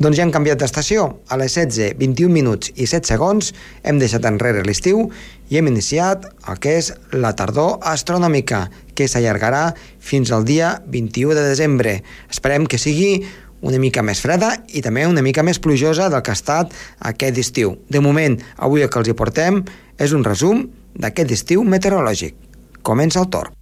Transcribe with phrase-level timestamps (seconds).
[0.00, 1.02] Doncs ja han canviat d'estació.
[1.28, 3.50] A les 16, 21 minuts i 7 segons
[3.84, 5.10] hem deixat enrere l'estiu
[5.52, 8.62] i hem iniciat el que és la tardor astronòmica,
[8.96, 11.98] que s'allargarà fins al dia 21 de desembre.
[12.32, 13.26] Esperem que sigui
[13.60, 16.72] una mica més freda i també una mica més plujosa del que ha estat
[17.12, 17.76] aquest estiu.
[17.92, 19.60] De moment, avui el que els hi portem
[20.00, 20.64] és un resum
[20.96, 22.40] d'aquest estiu meteorològic.
[22.80, 23.52] Comença el torn.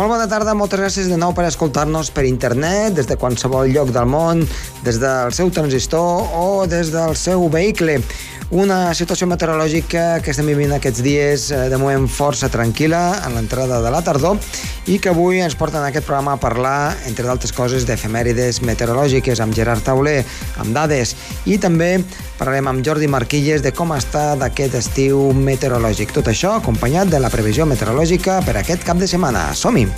[0.00, 3.90] Molt bona tarda, moltes gràcies de nou per escoltar-nos per internet, des de qualsevol lloc
[3.92, 4.40] del món,
[4.80, 7.98] des del seu transistor o des del seu vehicle.
[8.50, 13.82] Una situació meteorològica que estem vivint aquests dies eh, de moment força tranquil·la en l'entrada
[13.84, 14.40] de la tardor
[14.90, 19.54] i que avui ens porten aquest programa a parlar, entre d'altres coses, d'efemèrides meteorològiques amb
[19.54, 20.24] Gerard Tauler,
[20.58, 21.12] amb dades
[21.44, 21.92] i també
[22.40, 26.16] parlarem amb Jordi Marquilles de com està d'aquest estiu meteorològic.
[26.16, 29.52] Tot això acompanyat de la previsió meteorològica per aquest cap de setmana.
[29.54, 29.89] Som-hi!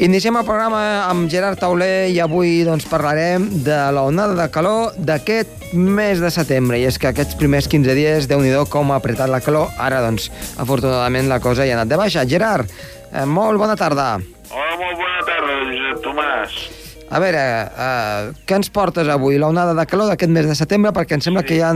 [0.00, 0.78] Iniciem el programa
[1.10, 6.80] amb Gerard Tauler i avui doncs, parlarem de l'onada de calor d'aquest mes de setembre.
[6.80, 9.68] I és que aquests primers 15 dies, déu nhi com ha apretat la calor.
[9.76, 12.24] Ara, doncs, afortunadament la cosa ja ha anat de baixa.
[12.24, 12.72] Gerard,
[13.12, 14.16] eh, molt bona tarda.
[14.50, 16.79] Hola, molt bona tarda, Josep Tomàs.
[17.10, 17.40] A veure,
[17.86, 19.38] eh, què ens portes avui?
[19.42, 21.48] L'onada de calor d'aquest mes de setembre, perquè em sembla sí.
[21.48, 21.72] que hi ha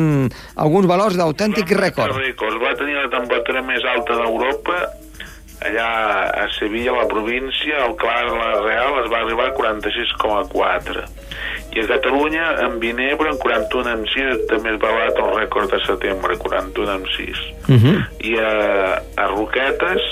[0.62, 2.14] alguns valors d'autèntic rècord.
[2.14, 2.60] Rècords.
[2.62, 4.78] Va tenir la temperatura més alta d'Europa
[5.64, 11.04] allà a Sevilla, a la província, el Clar la Real es va arribar a 46,4.
[11.74, 15.72] I a Catalunya, en Vinebre, en 41 amb 6, també es va batre el rècord
[15.72, 17.42] de setembre, 41 amb 6.
[17.68, 17.96] Uh -huh.
[18.20, 20.02] I a, a Roquetes,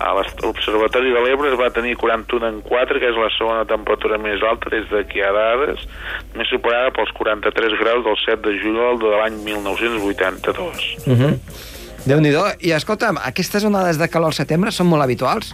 [0.00, 4.18] a l'Observatori de l'Ebre es va tenir 41 en 4, que és la segona temperatura
[4.18, 5.86] més alta des de que hi ha dades,
[6.34, 10.92] més superada pels 43 graus del 7 de juliol de l'any 1982.
[11.06, 11.74] Uh -huh
[12.06, 12.30] déu nhi
[12.62, 15.50] I escolta'm, aquestes onades de calor al setembre són molt habituals?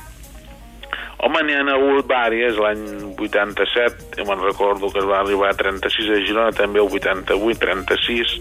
[1.23, 2.59] Home, n'hi ha hagut vàries.
[2.59, 6.91] L'any 87, jo me'n recordo que es va arribar a 36 a Girona, també el
[6.91, 8.35] 88, 36.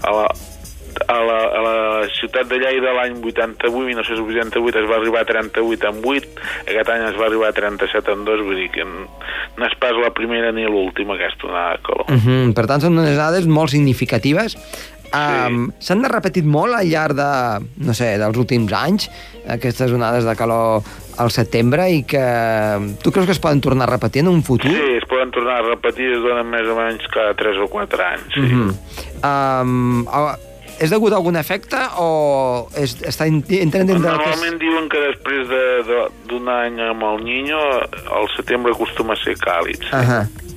[0.00, 0.24] A la,
[1.06, 1.76] a la, a la
[2.18, 6.32] ciutat de Lleida l'any 88, 1988 es va arribar a 38 en 8,
[6.68, 9.96] aquest any es va arribar a 37 en 2, vull dir que no és pas
[9.98, 12.06] la primera ni l'última aquesta onada de calor.
[12.08, 12.54] Uh -huh.
[12.54, 14.56] Per tant, són unes dades molt significatives
[15.12, 17.28] Um, S'han de repetit molt al llarg de,
[17.84, 19.10] no sé, dels últims anys,
[19.52, 20.86] aquestes onades de calor
[21.20, 22.22] al setembre i que
[23.02, 24.72] tu creus que es poden tornar a repetir en un futur?
[24.72, 28.06] Sí, es poden tornar a repetir, es donen més o menys cada 3 o 4
[28.08, 28.40] anys, sí.
[28.40, 28.72] Uh -huh.
[29.20, 30.06] um,
[30.82, 32.08] és degut a algun efecte o
[32.78, 34.02] és, està entrant dintre...
[34.02, 34.60] Normalment és...
[34.62, 36.00] diuen que després d'un de,
[36.32, 37.60] de, any amb el Niño,
[38.18, 39.82] el setembre acostuma a ser càlid.
[39.86, 39.94] Sí.
[39.94, 40.51] Uh -huh.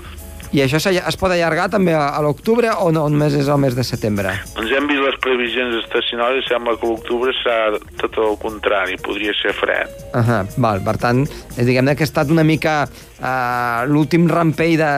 [0.56, 3.76] I això es pot allargar també a, a l'octubre o no, només és el mes
[3.76, 4.32] de setembre?
[4.56, 9.36] Doncs hem vist les previsions estacionals i sembla que l'octubre serà tot el contrari, podria
[9.42, 9.92] ser fred.
[10.14, 11.26] Uh -huh, val, per tant,
[11.58, 14.94] diguem que ha estat una mica uh, l'últim rampell de,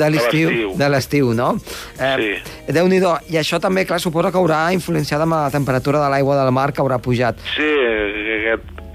[0.00, 1.56] de l'estiu, de l'estiu, no?
[2.00, 2.72] Eh, sí.
[2.72, 3.12] Déu-n'hi-do.
[3.28, 6.72] I això també, clar, suposa que haurà influenciat amb la temperatura de l'aigua del mar,
[6.72, 7.36] que haurà pujat.
[7.54, 7.68] Sí,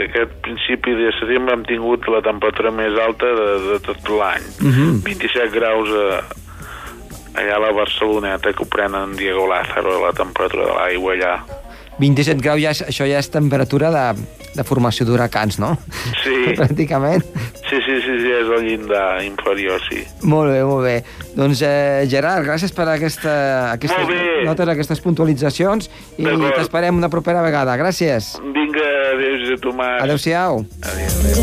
[0.08, 4.46] aquest principi de setembre hem tingut la temperatura més alta de, de tot l'any.
[4.62, 4.92] Uh -huh.
[5.06, 6.22] 27 graus a,
[7.42, 11.36] allà a la Barceloneta, que ho prenen Diego Lázaro, la temperatura de l'aigua allà.
[12.00, 14.06] 27 graus, ja, això ja és temperatura de,
[14.56, 15.76] de formació d'huracans, no?
[16.24, 16.36] Sí.
[16.60, 17.24] Pràcticament.
[17.70, 20.04] Sí, sí, sí, sí, és el llindar inferior, sí.
[20.28, 20.96] Molt bé, molt bé.
[21.38, 23.34] Doncs, eh, Gerard, gràcies per aquesta,
[23.78, 24.12] aquestes
[24.48, 27.78] notes, aquestes puntualitzacions i t'esperem una propera vegada.
[27.80, 28.36] Gràcies.
[28.42, 30.00] Vinga, adéu, Josep Tomàs.
[30.04, 30.66] Adéu-siau.
[30.92, 31.40] Adéu, adéu.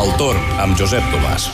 [0.00, 1.50] El torn amb Josep Tomàs.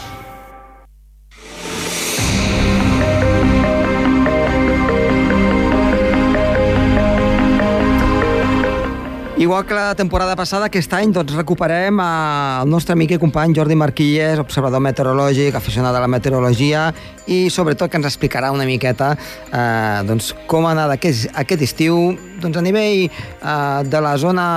[9.46, 13.76] Igual que la temporada passada, aquest any doncs, recuperem el nostre amic i company Jordi
[13.78, 16.88] Marquilles, observador meteorològic, aficionat a la meteorologia
[17.30, 21.94] i sobretot que ens explicarà una miqueta eh, doncs, com ha anat aquest, aquest estiu
[22.42, 24.50] doncs, a nivell eh, de la zona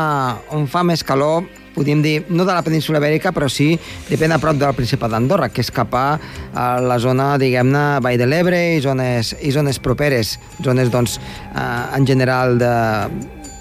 [0.58, 1.46] on fa més calor
[1.78, 3.76] podríem dir, no de la península Ibèrica, però sí,
[4.10, 6.08] depèn a prop del Principat d'Andorra, que és cap a,
[6.82, 11.22] la zona, diguem-ne, Vall de l'Ebre i zones, i zones properes, zones, doncs,
[11.54, 12.74] eh, en general de,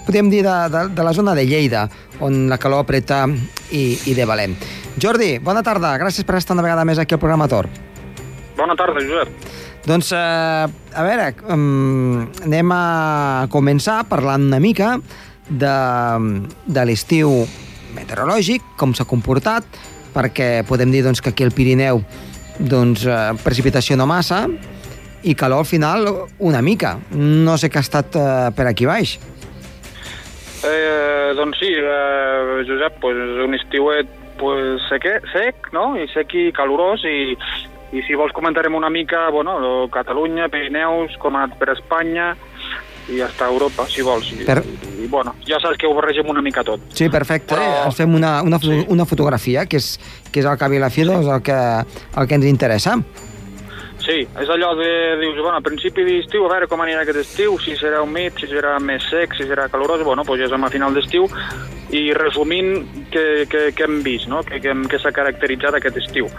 [0.09, 1.83] podríem dir de, de, de la zona de Lleida,
[2.25, 3.27] on la calor apreta
[3.69, 4.55] i, i de valent.
[4.97, 7.69] Jordi, bona tarda, gràcies per estar una vegada més aquí al programa Tor.
[8.57, 9.29] Bona tarda, Josep.
[9.85, 10.65] Doncs, eh,
[10.97, 14.95] a veure, um, anem a començar parlant una mica
[15.45, 15.77] de,
[16.65, 17.45] de l'estiu
[17.93, 19.63] meteorològic, com s'ha comportat,
[20.17, 22.01] perquè podem dir doncs, que aquí al Pirineu
[22.57, 24.47] doncs, eh, precipitació no massa
[25.21, 26.97] i calor al final una mica.
[27.13, 29.19] No sé què ha estat eh, per aquí baix.
[30.63, 33.15] Eh, doncs sí, eh, Josep, pues,
[33.45, 34.07] un estiuet
[34.39, 35.93] pues, sec, sec, no?
[35.99, 37.35] I sec i calorós i,
[37.95, 42.33] i si vols comentarem una mica, bueno, Catalunya, Pirineus, com ha anat per Espanya
[43.09, 44.27] i hasta Europa, si vols.
[44.35, 44.61] I, Per-
[45.01, 46.83] i, bueno, ja saps que ho barregem una mica tot.
[46.93, 47.55] Sí, perfecte.
[47.55, 47.91] Però- Però...
[47.95, 48.83] Fem una, una, Sí.
[48.87, 49.95] una fotografia, que és,
[50.31, 51.55] que és el cap i la fi, doncs, el que,
[52.21, 52.99] el que ens interessa.
[52.99, 53.38] Sí,
[54.39, 57.75] és allò de, dius, bueno, a principi d'estiu, a veure com anirà aquest estiu, si
[57.79, 60.95] serà humit, si serà més sec, si serà calorós, bueno, doncs ja som a final
[60.95, 61.27] d'estiu,
[61.95, 64.43] i resumint què, què, què hem vist, no?
[64.45, 66.29] què, què, què s'ha caracteritzat aquest estiu.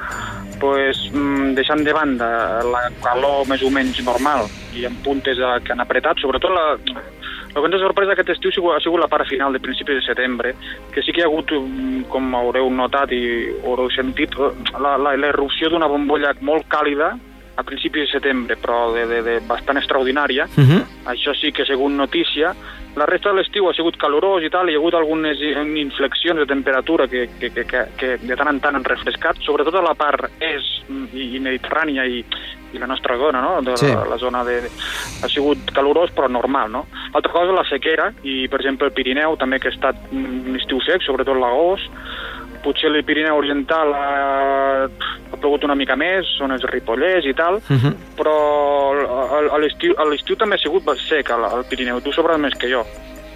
[0.61, 2.27] pues, mm, deixant de banda
[2.69, 4.45] la calor més o menys normal
[4.77, 8.35] i amb puntes eh, que han apretat, sobretot la, el que ens ha sorprès aquest
[8.35, 10.53] estiu ha sigut, la part final de principis de setembre,
[10.93, 13.23] que sí que hi ha hagut, mm, com haureu notat i
[13.65, 14.37] haureu sentit,
[14.79, 14.99] la,
[15.73, 17.15] d'una bombolla molt càlida
[17.61, 20.49] a principis de setembre, però de, de, de bastant extraordinària.
[20.57, 20.83] Uh -huh.
[21.13, 22.55] Això sí que, segons notícia,
[22.97, 25.39] la resta de l'estiu ha sigut calorós i tal, hi ha hagut algunes
[25.77, 29.75] inflexions de temperatura que, que, que, que, que de tant en tant han refrescat, sobretot
[29.75, 32.25] a la part est i, i mediterrània i,
[32.73, 33.63] i la nostra zona, no?
[33.63, 33.87] De Sí.
[33.87, 34.61] la, la zona de...
[35.23, 36.87] Ha sigut calorós, però normal, no?
[37.13, 40.81] Altra cosa, la sequera, i, per exemple, el Pirineu també, que ha estat un estiu
[40.81, 41.91] sec, sobretot l'agost,
[42.65, 44.89] potser el Pirineu Oriental ha
[45.41, 47.95] plogut una mica més, són els Ripollès i tal, Uh -huh.
[48.17, 48.35] però
[49.55, 52.85] a- l'estiu també ha sigut sec al, al Pirineu, tu sabràs més que jo.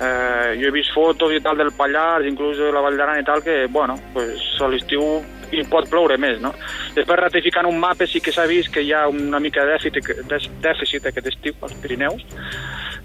[0.00, 3.24] Eh, jo he vist fotos i tal del Pallars, inclús de la Vall d'Aran i
[3.24, 5.22] tal, que, bueno, pues, a l'estiu
[5.52, 6.52] hi pot ploure més, no?
[6.96, 10.26] Després, ratificant un mapa, sí que s'ha vist que hi ha una mica de dèficit,
[10.28, 12.24] de dèficit aquest estiu als Pirineus,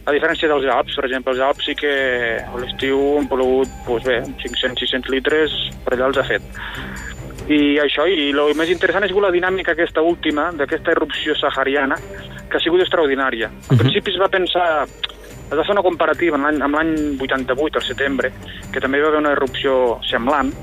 [0.06, 4.04] a diferència dels Alps, per exemple, els Alps sí que a l'estiu han plogut, doncs
[4.06, 5.52] bé, 500-600 litres,
[5.86, 6.42] per allà els ha fet.
[7.50, 11.96] I això, i el més interessant és la dinàmica aquesta última, d'aquesta erupció sahariana,
[12.50, 13.48] que ha sigut extraordinària.
[13.50, 13.80] Al Mhm.
[13.80, 17.86] principi es va pensar, es va fer una comparativa amb l'any amb l'any 88, al
[17.86, 18.32] setembre,
[18.72, 20.54] que també hi va haver una erupció semblant,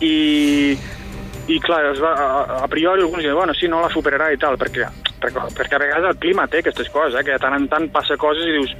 [0.00, 0.76] i,
[1.48, 4.38] i clar, es va, a, a priori alguns diuen, bueno, sí, no la superarà i
[4.38, 4.88] tal, perquè,
[5.22, 7.88] perquè, perquè a vegades el clima té aquestes coses, eh, que de tant en tant
[7.94, 8.74] passa coses i dius,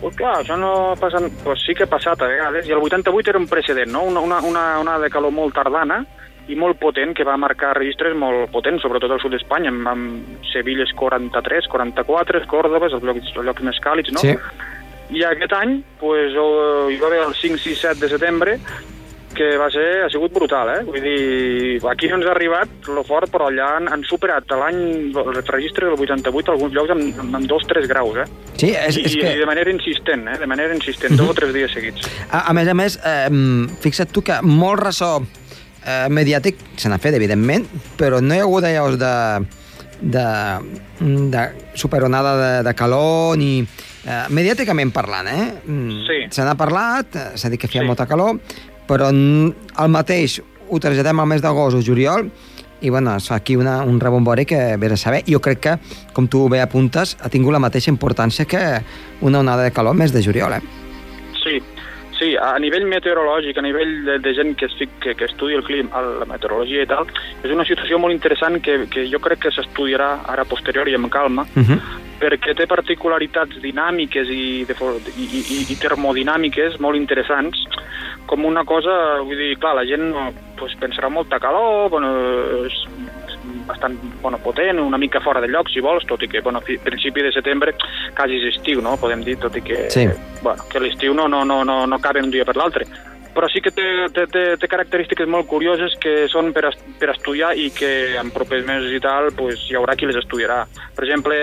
[0.00, 1.18] pues clar, això no passa...
[1.44, 4.02] Pues sí que ha passat a vegades, i el 88 era un precedent, no?
[4.04, 6.04] Una, una, una onada de calor molt tardana
[6.48, 10.44] i molt potent, que va marcar registres molt potents, sobretot al sud d'Espanya, amb, amb
[10.52, 14.24] Sevilla és 43, 44, Còrdoba, els llocs, els llocs més càlids, no?
[14.24, 14.36] Sí.
[15.10, 18.58] I aquest any, pues, hi va haver el 5, 6, 7 de setembre,
[19.34, 20.80] que va ser, ha sigut brutal, eh?
[20.86, 24.80] Vull dir, aquí no ens ha arribat lo fort, però allà han, han superat l'any,
[25.14, 28.26] els registres del 88, alguns llocs amb, amb, amb 2-3 graus, eh?
[28.56, 29.34] Sí, és, I, és que...
[29.36, 30.38] I de manera insistent, eh?
[30.40, 32.10] De manera insistent, dos o tres dies seguits.
[32.28, 33.28] A, a més a més, eh,
[33.84, 35.18] fixa't tu que molt ressò
[35.86, 37.66] eh, mediàtic se n'ha fet, evidentment,
[37.98, 39.14] però no hi ha hagut allò de,
[40.00, 40.26] de,
[41.30, 43.60] de superonada de, de calor ni...
[44.00, 45.42] Eh, mediàticament parlant, eh?
[45.68, 46.20] Mm, Sí.
[46.32, 47.86] Se n'ha parlat, eh, s'ha dit que feia Sí.
[47.86, 48.38] molta calor,
[48.88, 50.38] però el mateix
[50.70, 52.30] ho traslladem al mes d'agost o juliol
[52.80, 55.22] i bueno, es fa aquí una, un rebombori que vés a saber.
[55.28, 55.74] Jo crec que,
[56.16, 58.80] com tu bé apuntes, ha tingut la mateixa importància que
[59.20, 60.62] una onada de calor al mes de juliol, eh?
[62.20, 65.56] Sí, a nivell meteorològic, a nivell de, de gent que, es, fic- que, que estudia
[65.56, 67.08] el clima, la meteorologia i tal,
[67.40, 71.08] és una situació molt interessant que, que jo crec que s'estudiarà ara a posteriori amb
[71.08, 71.80] calma, Uh -huh.
[72.20, 74.74] perquè té particularitats dinàmiques i, de,
[75.16, 77.56] i, i, i termodinàmiques molt interessants,
[78.26, 82.12] com una cosa, vull dir, clar, la gent no, pues, pensarà molta calor, bueno,
[83.70, 87.24] bastant bueno, potent, una mica fora de lloc, si vols, tot i que, bueno, principi
[87.24, 87.76] de setembre
[88.16, 90.08] quasi és estiu, no?, podem dir, tot i que, Sí.
[90.42, 92.86] bueno, que l'estiu no, no, no, no, no cabe un dia per l'altre
[93.34, 93.84] però sí que té,
[94.14, 98.32] té, té, té característiques molt curioses que són per, est per estudiar i que en
[98.34, 100.64] propers mesos i tal pues, hi haurà qui les estudiarà.
[100.96, 101.36] Per exemple,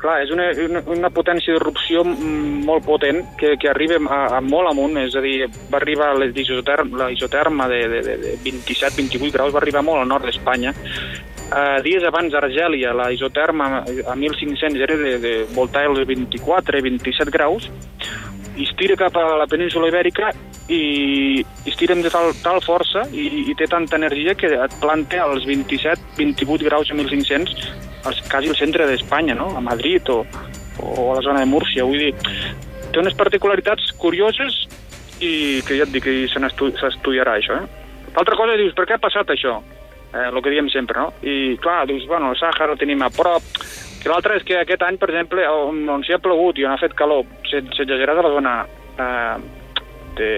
[0.00, 4.70] clar, és una, una, una potència d'erupció molt potent que, que arriba a, a molt
[4.70, 8.36] amunt, és a dir, va arribar a les isoterm, la isoterma de, de, de, de
[8.44, 10.74] 27-28 graus, va arribar molt al nord d'Espanya.
[11.50, 17.32] Uh, dies abans a Argèlia, la isoterma a 1.500 era de, de voltar els 24-27
[17.34, 17.66] graus,
[18.60, 20.30] i es tira cap a la península Ibèrica
[20.70, 25.22] i, es tiren de tal, tal força i, i té tanta energia que et planta
[25.24, 27.54] als 27-28 graus a 1.500
[28.04, 29.50] als, quasi al centre d'Espanya, no?
[29.56, 30.22] a Madrid o,
[30.82, 31.86] o a la zona de Múrcia.
[31.88, 32.12] Vull dir,
[32.92, 34.64] té unes particularitats curioses
[35.20, 36.40] i que ja et dic que se
[36.80, 37.60] s'estudiarà això.
[37.60, 38.06] Eh?
[38.14, 39.60] L'altra cosa, dius, per què ha passat això?
[40.12, 41.12] Eh, el que diem sempre, no?
[41.22, 43.44] I clar, dius, bueno, el Sàhara el tenim a prop,
[44.02, 46.74] que l'altre és que aquest any, per exemple, on, on s'hi ha plogut i on
[46.74, 48.54] ha fet calor, s'exagerat a la zona
[48.98, 49.36] eh,
[50.18, 50.32] de,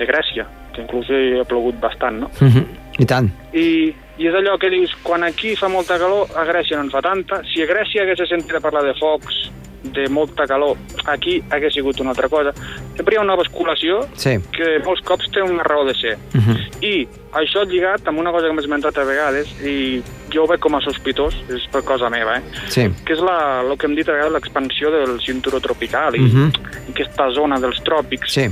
[0.00, 2.30] de Grècia, que inclús hi ha plogut bastant, no?
[2.40, 2.66] Mm -hmm.
[3.00, 3.30] I tant.
[3.54, 6.90] I, I és allò que dius, quan aquí fa molta calor, a Grècia no en
[6.90, 7.42] fa tanta.
[7.44, 9.50] Si a Grècia hagués sentit a parlar de focs,
[9.82, 12.52] de molta calor, aquí hagués sigut una altra cosa.
[12.96, 14.36] Sempre hi ha una basculació sí.
[14.52, 16.16] que molts cops té una raó de ser.
[16.34, 16.56] Uh -huh.
[16.84, 20.60] I això lligat amb una cosa que m'he esmentat a vegades, i jo ho veig
[20.60, 22.42] com a sospitós, és per cosa meva, eh?
[22.68, 22.88] Sí.
[23.04, 26.26] que és la, el que hem dit a vegades, l'expansió del cinturó tropical i, Uh
[26.26, 26.52] -huh.
[26.88, 28.48] i aquesta zona dels tròpics Sí.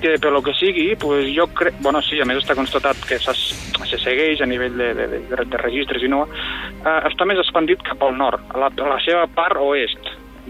[0.00, 1.74] que per lo que sigui, pues jo crec...
[1.80, 5.56] Bueno, sí, a més està constatat que se segueix a nivell de, de, de, de
[5.56, 6.28] registres i no,
[6.84, 9.98] eh, està més expandit cap al nord, a la, a la seva part oest.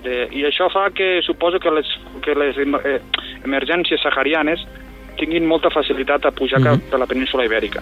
[0.05, 1.89] De, I això fa que suposo que les,
[2.25, 2.99] que les eh,
[3.45, 4.65] emergències saharianes
[5.19, 6.65] tinguin molta facilitat a pujar Mhm.
[6.65, 7.81] cap a la península ibèrica.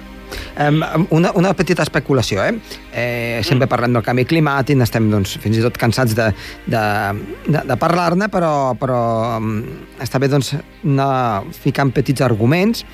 [0.58, 2.58] Um, una, una petita especulació, eh?
[2.92, 6.32] eh sempre parlem del canvi climàtic, estem doncs, fins i tot cansats de,
[6.66, 6.82] de,
[7.46, 9.62] de, de parlar-ne, però, però um,
[9.98, 12.84] està bé doncs, anar ficant petits arguments.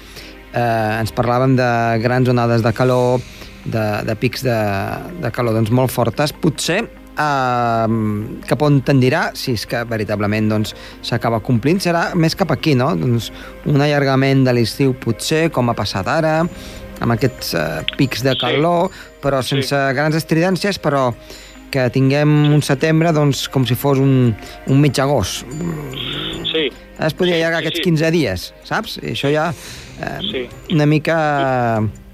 [0.55, 3.21] Eh, ens parlàvem de grans onades de calor,
[3.65, 4.59] de, de pics de,
[5.21, 6.33] de calor doncs, molt fortes.
[6.33, 6.85] Potser
[7.19, 7.87] eh,
[8.49, 12.95] cap on tendirà, si és que veritablement doncs, s'acaba complint, serà més cap aquí, no?
[12.97, 13.31] Doncs
[13.67, 16.39] un allargament de l'estiu potser, com ha passat ara,
[17.01, 17.67] amb aquests eh,
[17.99, 18.41] pics de Sí.
[18.41, 18.91] calor,
[19.23, 19.57] però Sí.
[19.57, 21.13] sense grans estridències, però
[21.71, 24.35] que tinguem un setembre doncs, com si fos un,
[24.67, 25.45] un mig agost.
[26.53, 27.83] Sí, Es podria Sí, allargar sí, aquests sí.
[27.85, 28.97] 15 dies, saps?
[29.03, 30.49] I això ja eh, Sí.
[30.75, 31.81] una mica...
[31.83, 32.08] sí.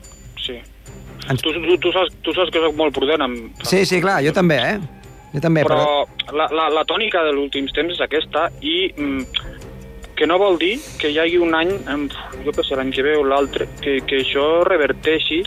[1.31, 3.63] Ens- Tu, tu, tu, saps, tu saps que soc molt prudent amb...
[3.65, 4.79] Sí, sí, clar, jo també, eh?
[5.35, 5.79] Jo també, però...
[5.81, 9.25] però la, la, la tònica dels últims temps és aquesta i mm,
[10.15, 11.73] que no vol dir que hi hagi un any,
[12.45, 15.41] jo què sé, l'any que ve o l'altre, que, que això reverteixi,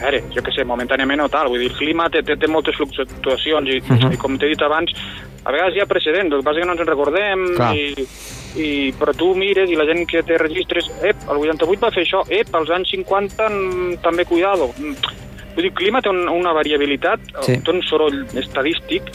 [0.00, 2.48] a veure, jo què sé, momentàniament o tal, vull dir, el clima té, té, té
[2.48, 4.00] moltes fluctuacions i, uh Mhm.
[4.00, 4.14] -huh.
[4.14, 4.90] i com t'he dit abans,
[5.44, 7.74] a vegades hi ha precedents, el que passa que no ens en recordem Clar.
[7.76, 8.06] i,
[8.56, 12.04] i, però tu mires i la gent que té registres, ep, el 88 va fer
[12.06, 14.72] això, ep, als anys 50 mm, també cuidado.
[14.78, 15.22] Mm,
[15.54, 17.60] Vull dir, el clima té un, una variabilitat, Sí.
[17.62, 19.06] té un soroll estadístic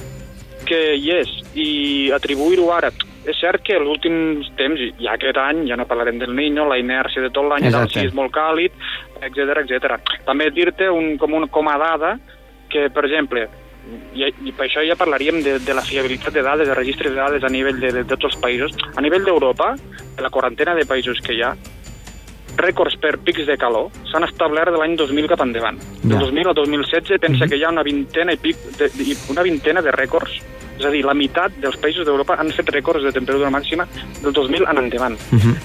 [0.66, 1.70] que hi és, i
[2.16, 2.92] atribuir-ho ara...
[3.30, 6.78] És cert que els últims temps, i aquest any, ja no parlarem del Niño, la
[6.80, 8.00] inèrcia de tot l'any, Exacte.
[8.00, 8.72] sí, és molt càlid,
[9.22, 9.98] etc etc.
[10.26, 12.14] També dir-te un, com, un, com a dada
[12.72, 13.44] que, per exemple,
[14.14, 17.20] i, i per això ja parlaríem de, de la fiabilitat de dades, de registres de
[17.20, 18.76] dades a nivell de, de, tots els països.
[18.96, 19.74] A nivell d'Europa,
[20.18, 21.54] de la quarantena de països que hi ha,
[22.60, 25.80] rècords per pics de calor s'han establert de l'any 2000 cap endavant.
[26.04, 26.26] Del Ja.
[26.26, 29.82] 2000 al 2016 pensa que hi ha una vintena i pic de, de, una vintena
[29.82, 30.42] de rècords.
[30.80, 33.88] És a dir, la meitat dels països d'Europa han fet rècords de temperatura màxima
[34.22, 35.18] del 2000 en endavant.
[35.32, 35.56] Uh -huh.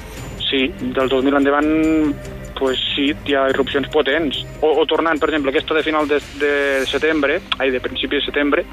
[0.50, 2.14] Sí, del 2000 endavant
[2.58, 4.44] pues sí, hi ha erupcions potents.
[4.60, 8.22] O, o tornant, per exemple, aquesta de final de, de setembre, ai, de principi de
[8.24, 8.64] setembre,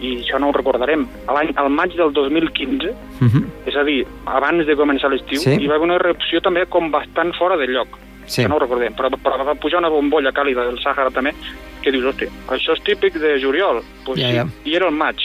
[0.00, 3.44] i això no ho recordarem, l'any, al maig del 2015, Uh -huh.
[3.66, 5.50] és a dir, abans de començar l'estiu, Sí.
[5.60, 7.88] hi va haver una erupció també com bastant fora de lloc.
[8.26, 8.42] Sí.
[8.42, 11.34] Que no ho recordem, però, però va pujar una bombolla càlida del Sàhara també,
[11.82, 13.82] que dius, hosti, això és típic de juliol.
[14.04, 14.46] Pues sí, ja.
[14.64, 15.16] I era el maig.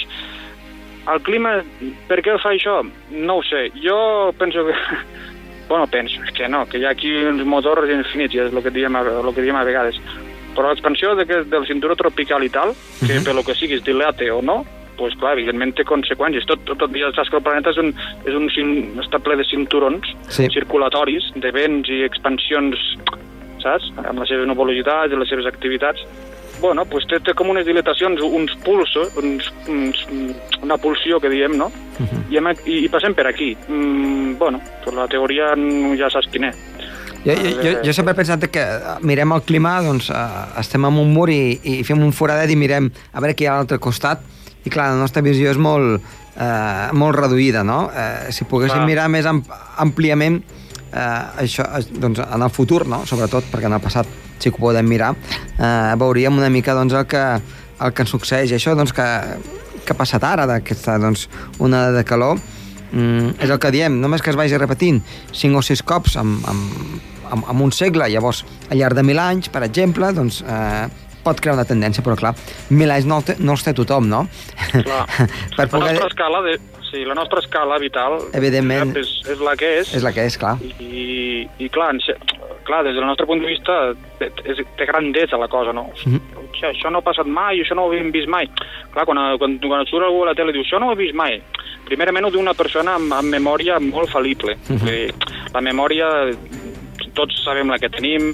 [1.14, 1.62] El clima,
[2.08, 2.82] per què fa això?
[3.12, 3.72] No ho sé.
[3.76, 4.74] Jo penso que...
[5.68, 8.96] Bueno, penso, que no, que hi ha aquí uns motors infinits, és el que diem
[8.96, 9.98] el que diem a vegades.
[10.56, 13.24] Però l'expansió de, del cinturó tropical i tal, que Mhm.
[13.26, 14.64] per lo que sigui es dilate o no,
[14.96, 16.46] pues clar, evidentment té conseqüències.
[16.46, 17.90] Tot, tot, tot ja saps que el planeta és un,
[18.26, 18.48] és un,
[19.04, 20.48] està ple de cinturons Sí.
[20.54, 22.78] circulatoris, de vents i expansions,
[23.62, 23.92] saps?
[23.98, 26.00] Amb les seves nuvolositats i les seves activitats.
[26.66, 30.00] Bueno, pues té, té com unes dilatacions, uns pulsos, uns, uns,
[30.66, 31.68] una pulsió que diem, no?
[32.00, 32.24] Mhm.
[32.34, 33.52] I, hem, i, i passem per aquí.
[33.68, 35.52] Mm, bueno, pues la teoria
[36.00, 36.64] ja saps quina és.
[37.26, 40.26] Jo, jo, jo, jo sempre he pensat que eh, mirem el clima, doncs eh,
[40.64, 43.52] estem en un mur i, i fem un foradet i mirem a veure què hi
[43.52, 44.26] ha a l'altre costat.
[44.66, 46.02] I clar, la nostra visió és molt,
[46.34, 47.92] eh, molt reduïda, no?
[47.94, 48.90] Eh, si poguéssim Clar.
[48.90, 49.46] mirar més amp
[49.86, 53.06] àmpliament eh, això, eh, doncs, en el futur, no?
[53.06, 55.14] sobretot, perquè en el passat que ho podem mirar,
[55.58, 57.24] eh, veuríem una mica doncs, el, que,
[57.80, 58.52] el que ens succeeix.
[58.52, 59.08] I això doncs, que,
[59.86, 61.28] que ha passat ara, d'aquesta doncs,
[61.60, 62.42] onada de calor,
[62.92, 65.02] mm, és el que diem, només que es vagi repetint
[65.32, 67.02] cinc o sis cops amb, amb,
[67.32, 70.86] amb, amb un segle, llavors al llarg de mil anys, per exemple, doncs eh,
[71.26, 72.36] pot crear una tendència, però clar,
[72.70, 74.26] mil anys no, no els té tothom, no?
[74.72, 75.04] Clar.
[75.58, 75.94] per La poder...
[75.96, 76.58] nostra escala de...
[76.96, 78.96] Sí, la nostra escala vital Evidentment.
[78.96, 80.54] és, és la que és, És la que és, clar.
[80.80, 82.00] i, i clar, en
[82.64, 83.76] clar, des del nostre punt de vista
[84.24, 85.90] és, té grandesa la cosa, no?
[86.06, 86.22] Mhm.
[86.40, 88.48] Hòstia, això no ha passat mai, això no ho havíem vist mai.
[88.94, 90.94] Clar, quan, quan, quan et surt algú a la tele i diu això no ho
[90.96, 91.42] he vist mai,
[91.84, 94.56] primerament ho diu una persona amb, amb memòria molt fal·lible.
[94.70, 94.78] Mhm.
[94.80, 95.14] Vull dir,
[95.54, 96.08] la memòria
[97.14, 98.34] tots sabem la que tenim,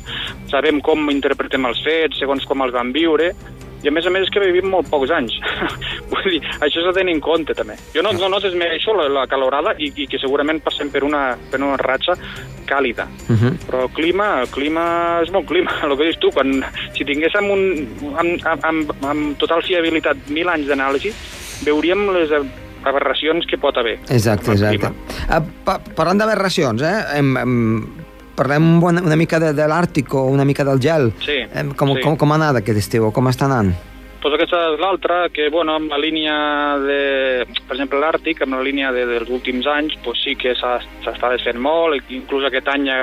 [0.54, 3.34] sabem com interpretem els fets, segons com els vam viure,
[3.82, 5.34] i a més a més és que vivim molt pocs anys.
[6.12, 7.78] Vull dir, això s'ha de tenir en compte també.
[7.96, 11.38] Jo no, no, no desmereixo la, la calorada i, i que segurament passem per una,
[11.52, 12.18] per una ratxa
[12.68, 13.08] càlida.
[13.28, 13.54] Uh -huh.
[13.68, 16.64] Però el clima, el clima és molt clima, el que dius tu, quan,
[16.96, 17.62] si tinguéssim un,
[18.18, 21.14] amb, amb, amb, amb total fiabilitat mil anys d'anàlisi,
[21.66, 22.30] veuríem les
[22.84, 24.00] aberracions que pot haver.
[24.10, 24.88] Exacte, exacte.
[25.30, 27.20] Uh, pa parlant d'aberracions, eh?
[27.20, 27.88] Em, em,
[28.36, 31.12] parlem una, una mica de, de l'Àrtic o una mica del gel.
[31.22, 32.02] Sí, com, sí.
[32.02, 33.12] com, com ha anat aquest estiu?
[33.12, 33.74] Com està anant?
[34.22, 36.36] Doncs aquesta és l'altra, que, bueno, amb la línia
[36.78, 41.32] de, per exemple, l'Àrtic, amb la línia de, dels últims anys, pues sí que s'està
[41.34, 43.00] desfent molt, inclús aquest any hi ha,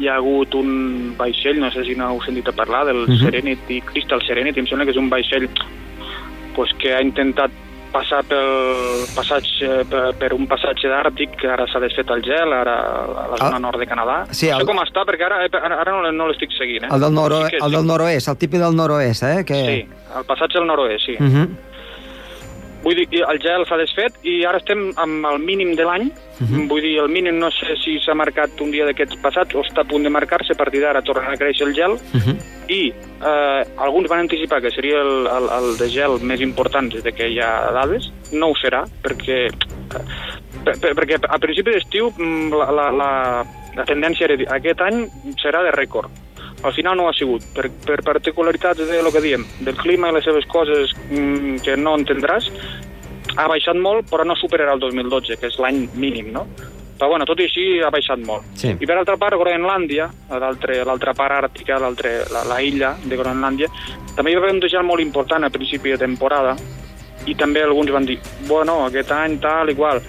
[0.00, 3.20] hi ha hagut un vaixell, no sé si n'heu sentit a parlar, del Mhm.
[3.26, 5.48] Serenity, Crystal Serenity, em sembla que és un vaixell
[6.56, 7.50] pues, que ha intentat
[7.94, 9.68] passar pel passatge,
[10.18, 13.62] per, un passatge d'Àrtic, que ara s'ha desfet el gel, ara a la zona Ah.
[13.62, 14.16] nord de Canadà.
[14.30, 16.84] Sí, no sé el- com està, perquè ara, ara, ara no, no l'estic seguint.
[16.84, 16.88] Eh?
[16.92, 19.44] El del, noro, Sí que el del noroest, el típic del noroest, eh?
[19.46, 19.60] Que...
[19.64, 19.78] Sí,
[20.18, 21.16] el passatge al nord-oest, sí.
[21.20, 21.48] Uh -huh.
[22.84, 26.10] Vull dir, el gel s'ha desfet i ara estem amb el mínim de l'any.
[26.40, 26.66] Mhm.
[26.68, 29.80] Vull dir, el mínim no sé si s'ha marcat un dia d'aquests passats o està
[29.82, 32.36] a punt de marcar-se, a partir d'ara tornarà a créixer el gel Uh -huh.
[32.68, 37.02] i eh, alguns van anticipar que seria el, el, el de gel més important des
[37.02, 38.12] de que hi ha dades.
[38.32, 40.04] No ho serà, perquè, eh,
[40.64, 43.10] per, per, perquè a principi d'estiu mm, la, la, la,
[43.76, 45.08] la tendència aquest any
[45.42, 46.10] serà de rècord.
[46.64, 50.08] Al final no ho ha sigut, per, per particularitats de lo que diem, del clima
[50.08, 52.48] i les seves coses mm, que no entendràs,
[53.36, 56.46] ha baixat molt, però no superarà el 2012, que és l'any mínim, no?
[56.94, 58.46] Però, bueno, tot i així ha baixat molt.
[58.60, 58.70] Sí.
[58.70, 61.90] I per altra part, Groenlàndia, l'altra part àrtica, la,
[62.46, 63.68] la illa de Groenlàndia,
[64.14, 66.54] també hi va haver un gel molt important a principi de temporada,
[67.26, 70.00] i també alguns van dir, bueno, aquest any tal i qual.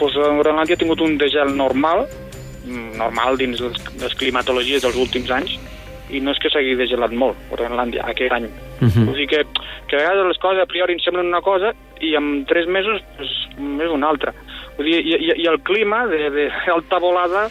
[0.00, 2.08] Pues, eh, Groenlàndia ha tingut un degel normal,
[2.66, 5.58] normal dins les, les climatologies dels últims anys,
[6.12, 8.46] i no és que s'hagi degelat molt, Groenlàndia, aquest any.
[8.80, 9.04] Uh -huh.
[9.06, 9.44] Vull dir que,
[9.88, 13.00] que a vegades les coses a priori ens semblen una cosa i en tres mesos
[13.16, 14.34] pues, és una altra.
[14.76, 17.48] Vull dir, i, i, i el clima de, de alta volada,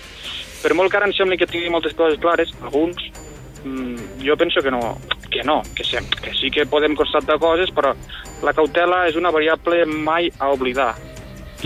[0.62, 2.98] per molt que ara ens sembli que tingui moltes coses clares, alguns,
[3.64, 4.98] mm, jo penso que no,
[5.30, 7.96] que no, que, sí, que sí que podem constatar coses, però
[8.44, 10.96] la cautela és una variable mai a oblidar.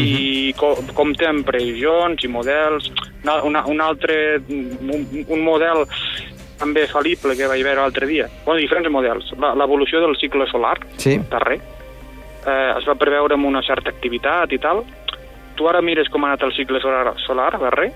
[0.03, 2.91] I co compta amb previsions i models.
[3.23, 5.86] Una, una, un altre, un, un model
[6.60, 8.27] també fal·lible que vaig veure l'altre dia.
[8.45, 9.31] Bueno, diferents models.
[9.38, 11.17] L'evolució del cicle solar, Sí.
[11.29, 11.60] darrer,
[12.45, 14.84] eh, es va preveure amb una certa activitat i tal.
[15.55, 17.91] Tu ara mires com ha anat el cicle solar, solar darrer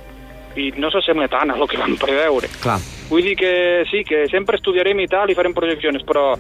[0.56, 2.48] i no s'assembla tant a lo que vam preveure.
[2.62, 2.80] Clar.
[3.10, 6.36] Vull dir que sí, que sempre estudiarem i tal i farem projeccions, però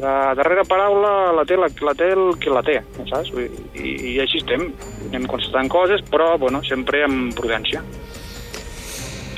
[0.00, 2.80] la darrera paraula la té, la, la té el que la té,
[3.10, 3.30] saps?
[3.34, 4.68] Dir, I, I així estem,
[5.08, 7.84] anem constatant coses, però, bueno, sempre amb prudència.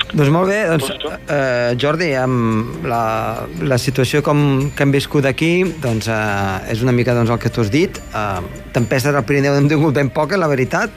[0.07, 0.87] Doncs molt bé, doncs,
[1.27, 6.93] eh, Jordi, amb la, la situació com que hem viscut aquí, doncs eh, és una
[6.95, 7.99] mica doncs, el que tu has dit.
[8.15, 10.95] Eh, tempestes al Pirineu n'hem tingut ben poques, la veritat,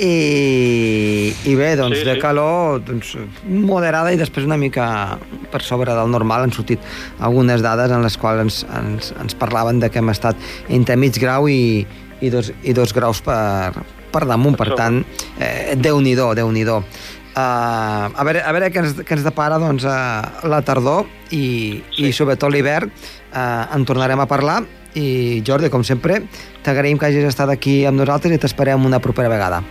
[0.00, 2.22] i, i bé, doncs Sí, de sí.
[2.22, 3.12] calor doncs,
[3.44, 5.18] moderada i després una mica
[5.52, 6.80] per sobre del normal han sortit
[7.20, 11.20] algunes dades en les quals ens, ens, ens parlaven de que hem estat entre mig
[11.20, 11.86] grau i,
[12.20, 13.74] i, dos, i dos graus per,
[14.10, 15.02] per damunt, per tant,
[15.38, 16.84] eh, Déu-n'hi-do, déu nhi déu
[17.30, 21.78] Uh, a veure, a veure què ens, què ens depara doncs, uh, la tardor i,
[21.94, 22.08] sí.
[22.08, 24.64] i sobretot l'hivern uh, en tornarem a parlar
[24.98, 26.24] i Jordi, com sempre,
[26.66, 29.62] t'agraïm que hagis estat aquí amb nosaltres i t'esperem una propera vegada.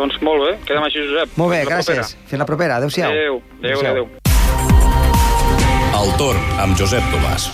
[0.00, 1.34] Doncs molt bé, quedem així, Josep.
[1.36, 2.14] Molt bé, Fins la gràcies.
[2.30, 2.80] Fins la propera.
[2.80, 3.10] Adéu-siau.
[3.12, 4.06] Adéu, adéu, adéu.
[6.00, 7.50] El torn amb Josep Tomàs.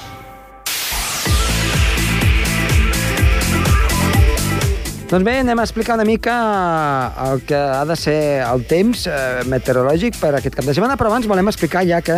[5.07, 6.33] Doncs bé, anem a explicar una mica
[7.29, 11.13] el que ha de ser el temps eh, meteorològic per aquest cap de setmana, però
[11.13, 12.17] abans volem explicar ja que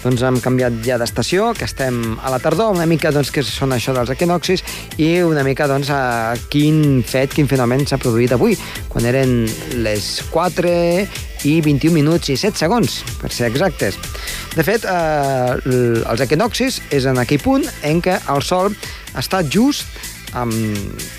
[0.00, 3.74] doncs, hem canviat ja d'estació, que estem a la tardor, una mica doncs, què són
[3.76, 4.64] això dels equinoxis
[4.96, 8.56] i una mica doncs, a quin fet, quin fenomen s'ha produït avui,
[8.88, 9.42] quan eren
[9.84, 10.72] les 4
[11.44, 14.00] i 21 minuts i 7 segons, per ser exactes.
[14.56, 15.60] De fet, eh,
[16.08, 18.72] els equinoxis és en aquell punt en què el Sol
[19.12, 19.84] està just
[20.38, 20.54] amb,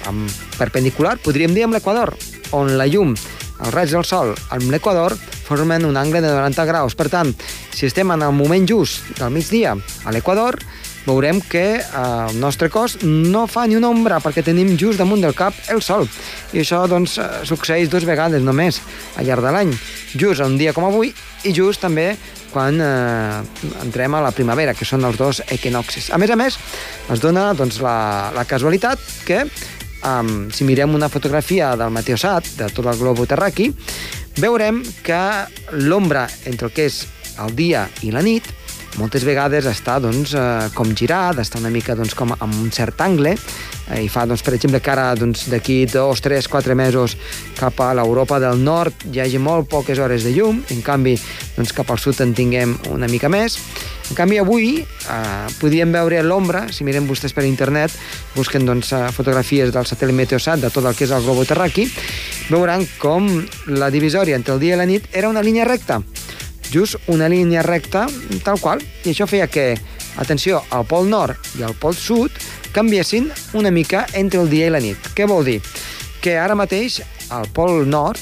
[0.09, 2.13] amb perpendicular, podríem dir amb l'equador,
[2.57, 3.15] on la llum,
[3.61, 5.13] els raigs del sol amb l'equador
[5.45, 6.95] formen un angle de 90 graus.
[6.95, 7.33] Per tant,
[7.75, 10.57] si estem en el moment just del migdia a l'equador,
[11.05, 15.35] veurem que el nostre cos no fa ni una ombra perquè tenim just damunt del
[15.37, 16.07] cap el sol.
[16.53, 17.17] I això doncs,
[17.49, 18.81] succeeix dues vegades només
[19.17, 19.73] al llarg de l'any.
[20.15, 22.13] Just un dia com avui i just també
[22.51, 23.41] quan eh,
[23.83, 26.11] entrem a la primavera, que són els dos equinoxis.
[26.11, 26.59] A més a més,
[27.11, 32.69] es dona doncs, la, la casualitat que um, si mirem una fotografia del meteosat, de
[32.75, 33.71] tot el globo terraqui,
[34.39, 35.21] veurem que
[35.87, 37.03] l'ombra entre el que és
[37.41, 38.47] el dia i la nit
[38.99, 42.99] moltes vegades està doncs, eh, com girat, està una mica doncs, com amb un cert
[43.01, 47.15] angle, eh, i fa, doncs, per exemple, que ara doncs, d'aquí dos, tres, quatre mesos
[47.59, 51.15] cap a l'Europa del Nord hi hagi molt poques hores de llum, en canvi
[51.55, 53.59] doncs, cap al sud en tinguem una mica més.
[54.09, 57.95] En canvi, avui eh, podíem veure l'ombra, si mirem vostès per internet,
[58.35, 61.87] busquen doncs, eh, fotografies del satèl·lit Meteosat de tot el que és el globo terraqui,
[62.51, 63.29] veuran com
[63.71, 66.01] la divisòria entre el dia i la nit era una línia recta
[66.71, 68.07] just una línia recta
[68.45, 69.75] tal qual, i això feia que,
[70.21, 72.31] atenció, el pol nord i el pol sud
[72.75, 75.11] canviessin una mica entre el dia i la nit.
[75.15, 75.59] Què vol dir?
[76.21, 78.19] Que ara mateix al pol nord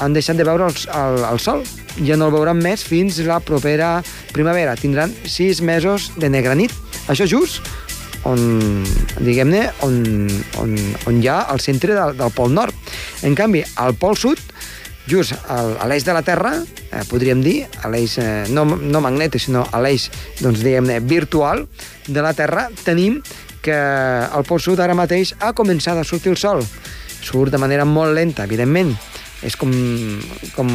[0.00, 1.64] han deixat de veure el, el, el sol,
[2.00, 3.98] ja no el veuran més fins la propera
[4.32, 4.76] primavera.
[4.80, 6.72] Tindran sis mesos de negra nit.
[7.12, 7.60] Això just
[8.28, 8.84] on,
[9.20, 10.00] diguem-ne, on,
[10.60, 10.76] on,
[11.08, 12.76] on hi ha el centre del, del pol nord.
[13.26, 14.40] En canvi, al pol sud
[15.08, 19.42] just a l'eix de la Terra, eh, podríem dir, a l'eix eh, no, no magnètic,
[19.46, 20.08] sinó a l'eix,
[20.40, 21.66] doncs, diguem-ne, virtual
[22.06, 23.20] de la Terra, tenim
[23.62, 26.64] que al pol sud ara mateix ha començat a sortir el sol.
[27.20, 28.94] Surt de manera molt lenta, evidentment.
[29.44, 29.70] És com,
[30.52, 30.68] com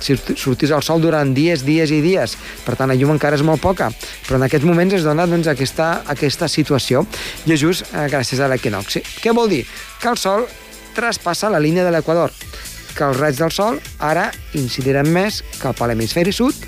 [0.00, 2.36] si sortís el sol durant dies, dies i dies.
[2.64, 3.90] Per tant, la llum encara és molt poca.
[4.24, 7.04] Però en aquests moments es dona doncs, aquesta, aquesta situació.
[7.44, 9.04] I és just eh, gràcies a l'equinoxi.
[9.20, 9.66] Què vol dir?
[10.00, 10.48] Que el sol
[10.96, 12.32] traspassa la línia de l'equador
[12.96, 16.66] que els raigs del sol ara incidiran més cap a l'hemisferi sud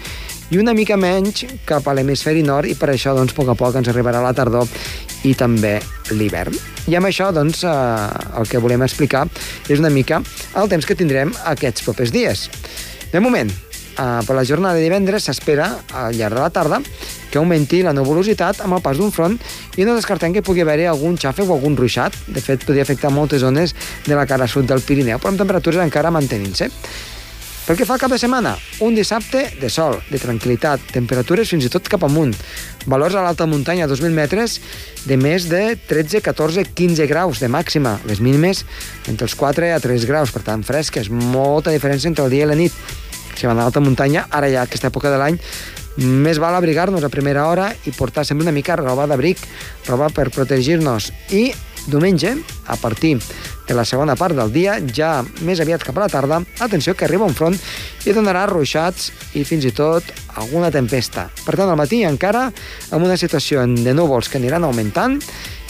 [0.48, 3.56] i una mica menys cap a l'hemisferi nord i per això doncs, a poc a
[3.58, 4.68] poc ens arribarà la tardor
[5.28, 5.74] i també
[6.14, 6.54] l'hivern.
[6.88, 7.70] I amb això doncs, eh,
[8.38, 9.26] el que volem explicar
[9.68, 10.22] és una mica
[10.56, 12.48] el temps que tindrem aquests propers dies.
[13.12, 16.80] De moment, eh, per la jornada de divendres s'espera al llarg de la tarda
[17.30, 19.36] que augmenti la nuvolositat amb el pas d'un front
[19.76, 22.16] i no descartem que pugui haver-hi algun xàfec o algun ruixat.
[22.26, 25.84] De fet, podria afectar moltes zones de la cara sud del Pirineu, però amb temperatures
[25.84, 26.72] encara mantenint-se.
[27.68, 31.66] Pel que fa al cap de setmana, un dissabte de sol, de tranquil·litat, temperatures fins
[31.66, 32.30] i tot cap amunt,
[32.88, 34.54] valors a l'alta muntanya a 2.000 metres
[35.04, 38.64] de més de 13, 14, 15 graus de màxima, les mínimes
[39.04, 42.48] entre els 4 a 3 graus, per tant fresques, molta diferència entre el dia i
[42.48, 42.72] la nit.
[43.36, 45.36] Si van a l'alta muntanya, ara ja aquesta època de l'any,
[45.98, 49.40] més val abrigar-nos a primera hora i portar sempre una mica roba d'abric,
[49.88, 51.10] roba per protegir-nos.
[51.34, 51.50] I
[51.88, 53.16] diumenge, a partir
[53.68, 57.04] de la segona part del dia, ja més aviat cap a la tarda, atenció que
[57.04, 57.56] arriba un front
[58.06, 60.04] i donarà ruixats i fins i tot
[60.40, 61.28] alguna tempesta.
[61.44, 65.18] Per tant, al matí encara amb una situació de núvols que aniran augmentant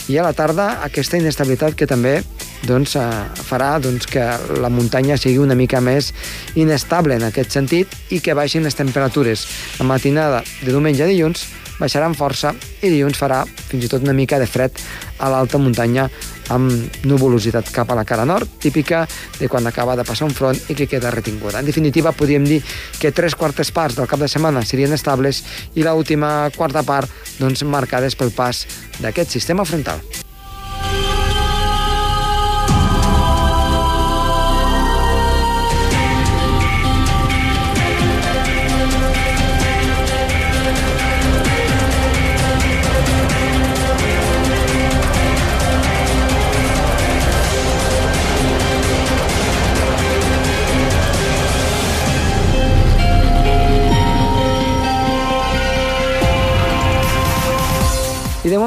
[0.09, 2.19] i a la tarda aquesta inestabilitat que també
[2.67, 3.05] doncs, eh,
[3.47, 4.25] farà doncs, que
[4.59, 6.13] la muntanya sigui una mica més
[6.55, 9.47] inestable en aquest sentit i que baixin les temperatures.
[9.79, 11.47] La matinada de diumenge a dilluns
[11.79, 12.51] baixaran força
[12.83, 14.75] i dilluns farà fins i tot una mica de fred
[15.19, 16.09] a l'alta muntanya
[16.49, 19.05] amb nuvolositat cap a la cara nord, típica
[19.39, 21.59] de quan acaba de passar un front i que queda retinguda.
[21.61, 22.61] En definitiva, podríem dir
[22.99, 25.43] que tres quartes parts del cap de setmana serien estables
[25.75, 28.65] i l'última quarta part doncs, marcades pel pas
[28.99, 30.01] d'aquest sistema frontal.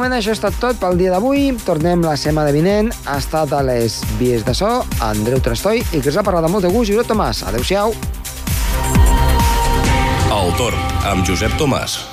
[0.02, 1.52] Moment això ha estat tot pel dia d'avui.
[1.62, 2.90] Tornem la setmana vinent.
[3.06, 6.58] Ha estat a les vies de so Andreu Trastoi i que us ha parlat amb
[6.58, 7.44] molt de gust Josep Tomàs.
[7.46, 7.94] Adéu-siau.
[10.32, 12.11] El torn amb Josep Tomàs.